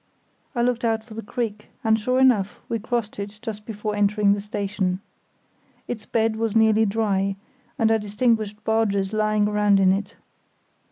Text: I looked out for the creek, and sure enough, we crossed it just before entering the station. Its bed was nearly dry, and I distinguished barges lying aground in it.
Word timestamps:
I 0.55 0.63
looked 0.63 0.83
out 0.83 1.03
for 1.03 1.13
the 1.13 1.21
creek, 1.21 1.69
and 1.83 1.99
sure 1.99 2.19
enough, 2.19 2.59
we 2.67 2.79
crossed 2.79 3.19
it 3.19 3.37
just 3.39 3.67
before 3.67 3.95
entering 3.95 4.33
the 4.33 4.41
station. 4.41 4.99
Its 5.87 6.07
bed 6.07 6.37
was 6.37 6.55
nearly 6.55 6.87
dry, 6.87 7.35
and 7.77 7.91
I 7.91 7.99
distinguished 7.99 8.63
barges 8.63 9.13
lying 9.13 9.47
aground 9.47 9.79
in 9.79 9.93
it. 9.93 10.15